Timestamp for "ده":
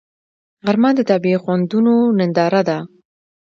2.67-2.77